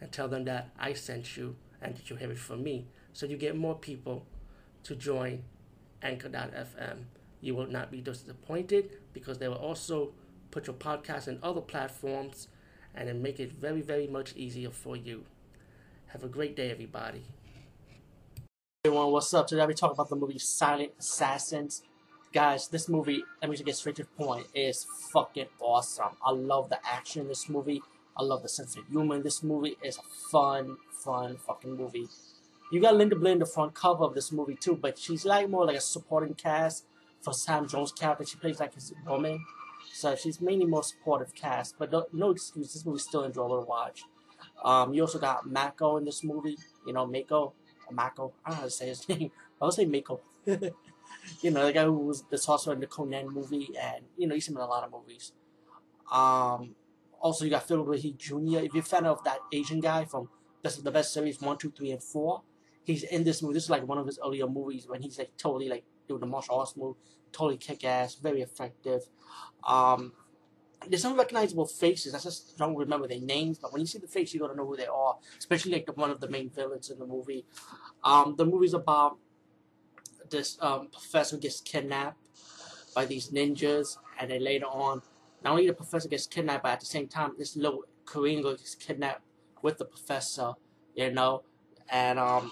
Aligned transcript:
and 0.00 0.10
tell 0.12 0.28
them 0.28 0.44
that 0.44 0.70
I 0.78 0.92
sent 0.92 1.36
you 1.36 1.56
and 1.80 1.96
that 1.96 2.10
you 2.10 2.16
have 2.16 2.30
it 2.30 2.38
from 2.38 2.62
me. 2.62 2.86
So 3.12 3.26
you 3.26 3.36
get 3.36 3.56
more 3.56 3.74
people 3.74 4.26
to 4.84 4.94
join 4.94 5.44
Anchor.fm. 6.02 7.04
You 7.40 7.54
will 7.54 7.66
not 7.66 7.90
be 7.90 8.00
disappointed 8.00 8.90
because 9.12 9.38
they 9.38 9.48
will 9.48 9.56
also 9.56 10.12
put 10.50 10.66
your 10.66 10.76
podcast 10.76 11.28
in 11.28 11.38
other 11.42 11.60
platforms 11.60 12.48
and 12.94 13.08
then 13.08 13.22
make 13.22 13.40
it 13.40 13.52
very, 13.52 13.82
very 13.82 14.06
much 14.06 14.34
easier 14.36 14.70
for 14.70 14.96
you. 14.96 15.24
Have 16.08 16.22
a 16.22 16.28
great 16.28 16.54
day, 16.56 16.70
everybody. 16.70 17.24
Everyone, 18.84 19.10
what's 19.10 19.32
up? 19.34 19.46
Today 19.46 19.66
we 19.66 19.74
talk 19.74 19.92
about 19.92 20.08
the 20.08 20.16
movie 20.16 20.38
Silent 20.38 20.92
Assassins 20.98 21.82
guys, 22.34 22.66
this 22.66 22.88
movie, 22.88 23.24
let 23.40 23.48
me 23.48 23.56
just 23.56 23.64
get 23.64 23.76
straight 23.76 23.94
to 23.94 24.02
the 24.02 24.24
point, 24.24 24.44
is 24.54 24.84
fucking 25.12 25.46
awesome. 25.60 26.16
I 26.22 26.32
love 26.32 26.68
the 26.68 26.78
action 26.84 27.22
in 27.22 27.28
this 27.28 27.48
movie. 27.48 27.80
I 28.16 28.22
love 28.22 28.42
the 28.42 28.48
sense 28.48 28.76
of 28.76 28.86
humor 28.86 29.16
in 29.16 29.22
this 29.22 29.42
movie. 29.42 29.76
It's 29.82 29.98
a 29.98 30.02
fun, 30.30 30.76
fun 30.90 31.36
fucking 31.36 31.76
movie. 31.76 32.08
You 32.70 32.80
got 32.80 32.96
Linda 32.96 33.16
Blair 33.16 33.32
in 33.32 33.38
the 33.38 33.46
front 33.46 33.74
cover 33.74 34.04
of 34.04 34.14
this 34.14 34.32
movie 34.32 34.56
too, 34.56 34.76
but 34.76 34.98
she's 34.98 35.24
like 35.24 35.48
more 35.48 35.66
like 35.66 35.76
a 35.76 35.80
supporting 35.80 36.34
cast 36.34 36.84
for 37.20 37.32
Sam 37.32 37.68
Jones' 37.68 37.92
character. 37.92 38.24
She 38.24 38.36
plays 38.36 38.60
like 38.60 38.74
his 38.74 38.92
woman, 39.06 39.44
so 39.92 40.14
she's 40.16 40.40
mainly 40.40 40.66
more 40.66 40.82
supportive 40.82 41.34
cast. 41.34 41.76
But 41.78 41.92
no, 41.92 42.06
no 42.12 42.30
excuse, 42.30 42.72
this 42.72 42.86
movie's 42.86 43.04
still 43.04 43.24
enjoyable 43.24 43.60
to 43.60 43.66
watch. 43.66 44.04
Um, 44.64 44.94
you 44.94 45.02
also 45.02 45.18
got 45.18 45.48
Mako 45.48 45.98
in 45.98 46.04
this 46.04 46.24
movie. 46.24 46.56
You 46.86 46.92
know, 46.92 47.06
Mako, 47.06 47.52
Mako. 47.90 48.32
I 48.44 48.50
don't 48.50 48.56
know 48.56 48.60
how 48.60 48.64
to 48.64 48.70
say 48.70 48.88
his 48.88 49.08
name. 49.08 49.30
I 49.60 49.64
would 49.64 49.74
say 49.74 49.84
Mako. 49.84 50.20
you 50.46 51.50
know, 51.50 51.66
the 51.66 51.72
guy 51.72 51.84
who 51.84 51.98
was 51.98 52.24
the 52.30 52.38
sorcerer 52.38 52.74
in 52.74 52.80
the 52.80 52.86
Conan 52.86 53.28
movie, 53.28 53.70
and 53.80 54.04
you 54.16 54.26
know, 54.26 54.34
he's 54.34 54.48
in 54.48 54.56
a 54.56 54.66
lot 54.66 54.84
of 54.84 54.90
movies. 54.90 55.32
Um, 56.10 56.74
also, 57.24 57.46
you 57.46 57.50
got 57.50 57.66
Philip 57.66 57.86
Lahey 57.86 58.14
Jr. 58.18 58.66
If 58.66 58.74
you're 58.74 58.82
a 58.82 58.86
fan 58.86 59.06
of 59.06 59.24
that 59.24 59.38
Asian 59.50 59.80
guy 59.80 60.04
from 60.04 60.28
Best 60.62 60.76
of 60.76 60.84
the 60.84 60.90
Best 60.90 61.14
series 61.14 61.40
one, 61.40 61.56
two, 61.56 61.70
three, 61.70 61.90
and 61.90 62.02
four, 62.02 62.42
he's 62.82 63.02
in 63.02 63.24
this 63.24 63.40
movie. 63.40 63.54
This 63.54 63.64
is 63.64 63.70
like 63.70 63.88
one 63.88 63.96
of 63.96 64.04
his 64.04 64.18
earlier 64.22 64.46
movies 64.46 64.86
when 64.86 65.00
he's 65.00 65.18
like 65.18 65.34
totally 65.38 65.70
like 65.70 65.84
doing 66.06 66.20
the 66.20 66.26
martial 66.26 66.56
arts 66.56 66.76
move, 66.76 66.96
totally 67.32 67.56
kick 67.56 67.82
ass, 67.82 68.16
very 68.16 68.42
effective. 68.42 69.08
Um, 69.66 70.12
there's 70.86 71.00
some 71.00 71.16
recognizable 71.16 71.64
faces. 71.64 72.14
I 72.14 72.18
just 72.18 72.58
don't 72.58 72.76
remember 72.76 73.08
their 73.08 73.20
names, 73.20 73.58
but 73.58 73.72
when 73.72 73.80
you 73.80 73.86
see 73.86 73.96
the 73.98 74.06
face, 74.06 74.34
you 74.34 74.40
gotta 74.40 74.54
know 74.54 74.66
who 74.66 74.76
they 74.76 74.84
are. 74.86 75.16
Especially 75.38 75.72
like 75.72 75.86
the, 75.86 75.92
one 75.92 76.10
of 76.10 76.20
the 76.20 76.28
main 76.28 76.50
villains 76.50 76.90
in 76.90 76.98
the 76.98 77.06
movie. 77.06 77.46
Um, 78.02 78.34
the 78.36 78.44
movie's 78.44 78.74
about 78.74 79.16
this 80.28 80.58
um, 80.60 80.88
professor 80.88 81.38
gets 81.38 81.62
kidnapped 81.62 82.18
by 82.94 83.06
these 83.06 83.30
ninjas, 83.30 83.96
and 84.20 84.30
then 84.30 84.44
later 84.44 84.66
on, 84.66 85.00
not 85.44 85.52
only 85.52 85.66
the 85.66 85.74
professor 85.74 86.08
gets 86.08 86.26
kidnapped, 86.26 86.62
but 86.62 86.72
at 86.72 86.80
the 86.80 86.86
same 86.86 87.06
time, 87.06 87.32
this 87.38 87.56
little 87.56 87.84
Korean 88.06 88.42
girl 88.42 88.52
gets 88.56 88.74
kidnapped 88.74 89.22
with 89.62 89.78
the 89.78 89.84
professor, 89.84 90.54
you 90.94 91.10
know, 91.12 91.42
and 91.90 92.18
um, 92.18 92.50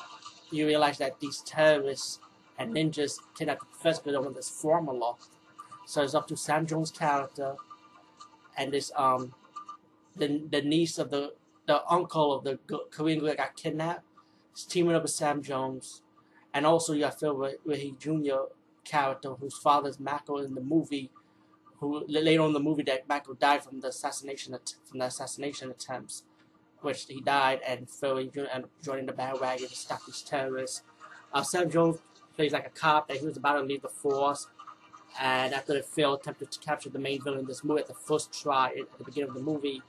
you 0.50 0.66
realize 0.66 0.98
that 0.98 1.18
these 1.20 1.40
terrorists 1.40 2.20
and 2.58 2.74
ninjas 2.74 3.18
kidnap 3.34 3.60
the 3.60 3.66
professor 3.66 4.02
because 4.02 4.12
they 4.12 4.18
want 4.18 4.36
this 4.36 4.50
formula. 4.50 5.14
So 5.86 6.02
it's 6.02 6.14
up 6.14 6.28
to 6.28 6.36
Sam 6.36 6.66
Jones' 6.66 6.90
character 6.90 7.56
and 8.56 8.72
this 8.72 8.92
um 8.96 9.34
the 10.16 10.42
the 10.50 10.62
niece 10.62 10.98
of 10.98 11.10
the 11.10 11.34
the 11.66 11.82
uncle 11.88 12.32
of 12.32 12.44
the 12.44 12.58
Korean 12.90 13.20
girl 13.20 13.28
that 13.28 13.38
got 13.38 13.56
kidnapped. 13.56 14.04
Is 14.54 14.64
teaming 14.64 14.94
up 14.94 15.02
with 15.02 15.10
Sam 15.10 15.42
Jones 15.42 16.02
and 16.52 16.66
also 16.66 16.92
you 16.92 17.00
got 17.00 17.18
Phil 17.18 17.34
Lahey 17.66 17.98
Jr. 17.98 18.52
character 18.84 19.30
whose 19.34 19.56
father's 19.56 19.98
Mako 19.98 20.38
in 20.38 20.54
the 20.54 20.60
movie, 20.60 21.10
who 21.82 22.04
later 22.06 22.42
on 22.42 22.48
in 22.48 22.52
the 22.52 22.60
movie 22.60 22.84
that 22.84 23.08
Mako 23.08 23.34
died 23.34 23.64
from 23.64 23.80
the 23.80 23.88
assassination 23.88 24.56
from 24.88 25.00
the 25.00 25.06
assassination 25.06 25.68
attempts, 25.68 26.22
which 26.80 27.06
he 27.06 27.20
died, 27.20 27.58
and 27.66 27.90
Phil 27.90 28.18
ended 28.18 28.46
up 28.54 28.70
joining 28.80 29.06
the 29.06 29.12
bandwagon 29.12 29.68
to 29.68 29.74
stop 29.74 30.00
these 30.06 30.22
terrorists. 30.22 30.82
Uh, 31.34 31.42
Sam 31.42 31.68
Jones 31.68 31.98
plays 32.36 32.52
like 32.52 32.68
a 32.68 32.70
cop 32.70 33.08
that 33.08 33.16
he 33.16 33.26
was 33.26 33.36
about 33.36 33.54
to 33.54 33.62
leave 33.62 33.82
the 33.82 33.88
force, 33.88 34.46
and 35.20 35.52
after 35.52 35.74
the 35.74 35.82
Phil 35.82 36.14
attempted 36.14 36.52
to 36.52 36.60
capture 36.60 36.88
the 36.88 37.00
main 37.00 37.20
villain 37.20 37.40
in 37.40 37.46
this 37.46 37.64
movie 37.64 37.80
at 37.80 37.88
the 37.88 37.94
first 37.94 38.32
try 38.32 38.68
at 38.68 38.98
the 38.98 39.04
beginning 39.04 39.30
of 39.30 39.34
the 39.34 39.42
movie, 39.42 39.82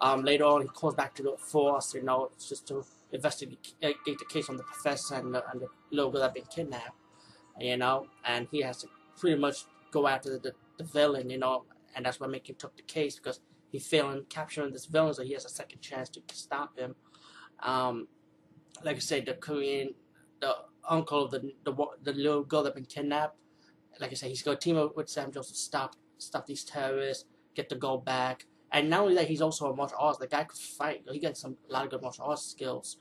um, 0.00 0.24
later 0.24 0.44
on 0.44 0.62
he 0.62 0.68
calls 0.68 0.96
back 0.96 1.14
to 1.14 1.22
the 1.22 1.36
force, 1.38 1.94
you 1.94 2.02
know, 2.02 2.32
just 2.48 2.66
to 2.66 2.84
investigate 3.12 3.76
the 3.80 4.26
case 4.28 4.50
on 4.50 4.56
the 4.56 4.64
professor 4.64 5.14
and 5.14 5.32
the, 5.32 5.48
and 5.52 5.60
the 5.60 5.68
little 5.92 6.10
girl 6.10 6.22
that 6.22 6.34
been 6.34 6.42
kidnapped, 6.52 6.96
you 7.60 7.76
know, 7.76 8.08
and 8.24 8.48
he 8.50 8.62
has 8.62 8.78
to 8.78 8.88
pretty 9.16 9.38
much 9.38 9.66
go 9.92 10.08
after 10.08 10.30
the, 10.30 10.38
the 10.38 10.54
villain, 10.82 11.30
you 11.30 11.38
know, 11.38 11.64
and 11.94 12.04
that's 12.04 12.20
why 12.20 12.26
Macon 12.26 12.56
took 12.56 12.76
the 12.76 12.82
case 12.82 13.16
because 13.16 13.40
he 13.70 13.78
failed 13.78 14.14
in 14.14 14.24
capturing 14.24 14.72
this 14.72 14.86
villain, 14.86 15.14
so 15.14 15.22
he 15.22 15.32
has 15.32 15.44
a 15.44 15.48
second 15.48 15.80
chance 15.80 16.08
to 16.10 16.20
stop 16.32 16.78
him. 16.78 16.94
Um, 17.60 18.08
like 18.84 18.96
I 18.96 19.00
said, 19.00 19.26
the 19.26 19.34
Korean, 19.34 19.94
the 20.40 20.54
uncle 20.88 21.24
of 21.24 21.30
the 21.30 21.52
the, 21.64 21.74
the 22.02 22.12
little 22.12 22.44
girl 22.44 22.62
that 22.64 22.74
been 22.74 22.84
kidnapped, 22.84 23.36
like 24.00 24.10
I 24.10 24.14
said, 24.14 24.28
he's 24.28 24.42
to 24.42 24.56
team 24.56 24.76
up 24.76 24.96
with 24.96 25.08
Sam 25.08 25.32
Jones 25.32 25.48
to 25.48 25.54
stop 25.54 25.96
stop 26.18 26.46
these 26.46 26.64
terrorists, 26.64 27.24
get 27.54 27.68
the 27.68 27.76
girl 27.76 27.98
back. 27.98 28.46
And 28.72 28.88
not 28.88 29.00
only 29.00 29.14
that, 29.16 29.28
he's 29.28 29.42
also 29.42 29.70
a 29.70 29.76
martial 29.76 29.98
artist. 30.00 30.20
The 30.20 30.26
guy 30.28 30.44
could 30.44 30.58
fight. 30.58 31.02
He 31.10 31.18
got 31.18 31.36
some 31.36 31.56
a 31.68 31.72
lot 31.72 31.84
of 31.84 31.90
good 31.90 32.02
martial 32.02 32.24
arts 32.24 32.42
skills. 32.42 32.96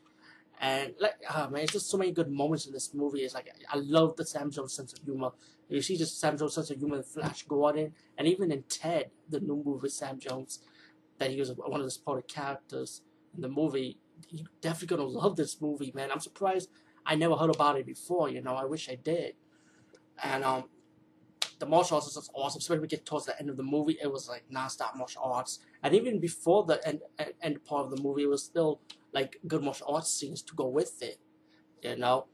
And 0.61 0.93
like, 0.99 1.15
oh 1.35 1.49
man, 1.49 1.63
it's 1.63 1.73
just 1.73 1.89
so 1.89 1.97
many 1.97 2.11
good 2.11 2.31
moments 2.31 2.67
in 2.67 2.73
this 2.73 2.93
movie. 2.93 3.21
It's 3.21 3.33
like 3.33 3.49
I 3.67 3.77
love 3.77 4.15
the 4.15 4.25
Sam 4.25 4.51
Jones 4.51 4.73
sense 4.73 4.93
of 4.93 4.99
humor. 5.03 5.31
You 5.67 5.81
see 5.81 5.97
just 5.97 6.19
Sam 6.19 6.37
Jones 6.37 6.53
sense 6.53 6.69
of 6.69 6.77
humor 6.77 6.97
in 6.97 7.03
Flash 7.03 7.43
Gordon, 7.43 7.93
and 8.15 8.27
even 8.27 8.51
in 8.51 8.63
Ted, 8.69 9.09
the 9.27 9.39
new 9.39 9.55
movie 9.65 9.81
with 9.81 9.93
Sam 9.93 10.19
Jones, 10.19 10.59
that 11.17 11.31
he 11.31 11.39
was 11.39 11.51
one 11.53 11.79
of 11.79 11.85
the 11.85 11.91
supporting 11.91 12.27
characters 12.27 13.01
in 13.35 13.41
the 13.41 13.49
movie. 13.49 13.97
You're 14.29 14.45
definitely 14.61 14.97
gonna 14.97 15.09
love 15.09 15.35
this 15.35 15.59
movie, 15.59 15.91
man. 15.95 16.11
I'm 16.11 16.19
surprised 16.19 16.69
I 17.07 17.15
never 17.15 17.35
heard 17.35 17.53
about 17.53 17.79
it 17.79 17.87
before. 17.87 18.29
You 18.29 18.41
know, 18.41 18.53
I 18.53 18.65
wish 18.65 18.87
I 18.87 18.95
did. 18.95 19.33
And 20.23 20.43
um, 20.43 20.65
the 21.57 21.65
martial 21.65 21.95
arts 21.95 22.15
was 22.15 22.29
awesome. 22.35 22.59
Especially 22.59 22.75
when 22.75 22.81
we 22.83 22.87
get 22.87 23.03
towards 23.03 23.25
the 23.25 23.39
end 23.39 23.49
of 23.49 23.57
the 23.57 23.63
movie, 23.63 23.97
it 23.99 24.11
was 24.11 24.29
like 24.29 24.43
non-stop 24.51 24.95
martial 24.95 25.23
arts. 25.23 25.59
And 25.81 25.95
even 25.95 26.19
before 26.19 26.65
the 26.65 26.87
end, 26.87 27.01
end 27.41 27.65
part 27.65 27.85
of 27.85 27.95
the 27.95 28.03
movie, 28.03 28.23
it 28.23 28.29
was 28.29 28.43
still 28.43 28.79
like 29.13 29.37
good 29.47 29.63
martial 29.63 29.87
arts 29.93 30.11
scenes 30.11 30.41
to 30.43 30.55
go 30.55 30.67
with 30.67 31.01
it. 31.01 31.19
You 31.81 31.97
know, 31.97 32.27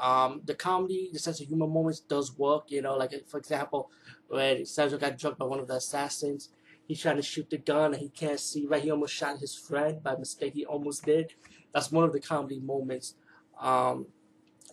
um, 0.00 0.42
the 0.44 0.54
comedy, 0.54 1.10
the 1.12 1.18
sense 1.18 1.40
of 1.40 1.48
humor 1.48 1.66
moments 1.66 2.00
does 2.00 2.36
work. 2.36 2.70
You 2.70 2.82
know, 2.82 2.96
like 2.96 3.12
for 3.28 3.38
example, 3.38 3.90
when 4.28 4.62
Sergio 4.62 4.98
got 4.98 5.18
drugged 5.18 5.38
by 5.38 5.46
one 5.46 5.60
of 5.60 5.68
the 5.68 5.74
assassins, 5.74 6.50
he's 6.86 7.00
trying 7.00 7.16
to 7.16 7.22
shoot 7.22 7.48
the 7.50 7.58
gun 7.58 7.92
and 7.92 8.02
he 8.02 8.08
can't 8.08 8.40
see 8.40 8.66
right. 8.66 8.82
He 8.82 8.90
almost 8.90 9.14
shot 9.14 9.38
his 9.38 9.54
friend 9.54 10.02
by 10.02 10.16
mistake. 10.16 10.54
He 10.54 10.64
almost 10.64 11.04
did. 11.04 11.32
That's 11.72 11.92
one 11.92 12.04
of 12.04 12.12
the 12.12 12.20
comedy 12.20 12.60
moments. 12.60 13.14
Um, 13.60 14.06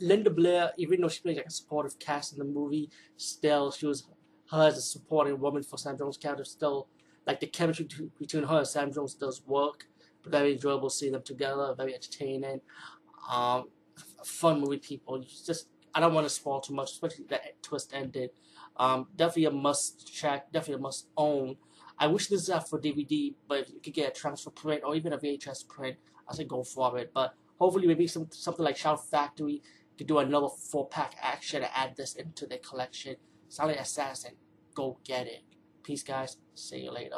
Linda 0.01 0.29
Blair, 0.29 0.71
even 0.77 1.01
though 1.01 1.09
she 1.09 1.21
plays 1.21 1.37
like 1.37 1.45
a 1.45 1.51
supportive 1.51 1.99
cast 1.99 2.33
in 2.33 2.39
the 2.39 2.45
movie, 2.45 2.89
still 3.17 3.71
she 3.71 3.85
was 3.85 4.07
her 4.51 4.67
as 4.67 4.77
a 4.77 4.81
supporting 4.81 5.39
woman 5.39 5.63
for 5.63 5.77
Sam 5.77 5.97
Jones' 5.97 6.17
character. 6.17 6.45
Still, 6.45 6.87
like 7.27 7.39
the 7.39 7.47
chemistry 7.47 7.87
between 8.17 8.43
her 8.43 8.59
and 8.59 8.67
Sam 8.67 8.91
Jones 8.91 9.13
does 9.13 9.45
work 9.45 9.87
very 10.25 10.53
enjoyable 10.53 10.89
seeing 10.89 11.13
them 11.13 11.23
together, 11.23 11.73
very 11.75 11.93
entertaining. 11.93 12.61
Um, 13.29 13.69
fun 14.23 14.61
movie, 14.61 14.77
people. 14.77 15.19
Just 15.19 15.67
I 15.93 15.99
don't 15.99 16.13
want 16.13 16.25
to 16.25 16.29
spoil 16.33 16.61
too 16.61 16.73
much, 16.73 16.91
especially 16.91 17.25
that 17.29 17.61
twist 17.61 17.93
ended. 17.93 18.31
Um, 18.77 19.07
definitely 19.15 19.45
a 19.45 19.51
must 19.51 20.11
check, 20.13 20.51
definitely 20.51 20.75
a 20.75 20.83
must 20.83 21.07
own. 21.17 21.57
I 21.97 22.07
wish 22.07 22.27
this 22.27 22.43
is 22.43 22.49
out 22.49 22.69
for 22.69 22.79
DVD, 22.79 23.33
but 23.47 23.59
if 23.59 23.69
you 23.69 23.79
could 23.81 23.93
get 23.93 24.09
a 24.09 24.19
transfer 24.19 24.51
print 24.51 24.83
or 24.85 24.95
even 24.95 25.11
a 25.11 25.17
VHS 25.17 25.67
print, 25.67 25.97
I 26.29 26.33
say 26.33 26.45
go 26.45 26.63
for 26.63 26.97
it. 26.97 27.11
But 27.13 27.33
hopefully, 27.59 27.87
maybe 27.87 28.07
some 28.07 28.27
something 28.31 28.63
like 28.63 28.77
Shout 28.77 29.09
Factory 29.09 29.61
could 29.97 30.07
do 30.07 30.19
another 30.19 30.47
four 30.47 30.87
pack 30.87 31.15
action 31.21 31.63
and 31.63 31.71
add 31.75 31.97
this 31.97 32.15
into 32.15 32.45
their 32.45 32.59
collection. 32.59 33.17
Silent 33.49 33.79
Assassin, 33.79 34.35
go 34.73 34.97
get 35.03 35.27
it. 35.27 35.41
Peace, 35.83 36.03
guys. 36.03 36.37
See 36.55 36.83
you 36.83 36.91
later. 36.91 37.17